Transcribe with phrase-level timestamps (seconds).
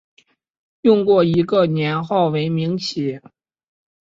[0.81, 3.21] 用过一个年号为明启。